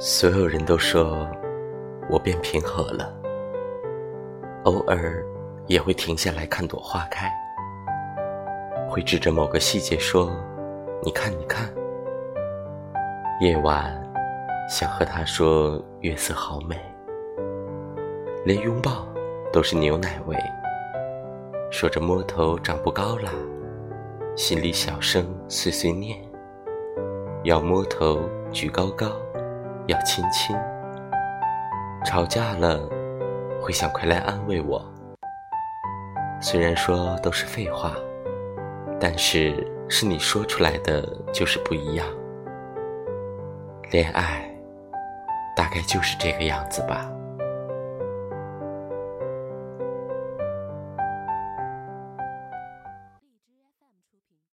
[0.00, 1.28] 所有人都说
[2.08, 3.12] 我变平和了，
[4.62, 5.26] 偶尔
[5.66, 7.28] 也会停下来看朵花开，
[8.88, 10.30] 会指着某个细节说
[11.02, 11.68] ：“你看，你看。”
[13.42, 13.92] 夜晚
[14.70, 16.76] 想和他说月色好美，
[18.44, 19.04] 连拥抱
[19.52, 20.36] 都是牛奶味，
[21.72, 23.32] 说着摸头长不高啦，
[24.36, 26.16] 心里小声碎碎念，
[27.42, 28.20] 要摸头
[28.52, 29.10] 举高高。
[29.88, 30.54] 要亲亲，
[32.04, 32.78] 吵架了
[33.58, 34.84] 会想快来安慰我。
[36.42, 37.94] 虽然说都是废话，
[39.00, 41.02] 但是是你说出来的
[41.32, 42.06] 就是不一样。
[43.90, 44.46] 恋爱
[45.56, 47.10] 大概就是这个样子吧。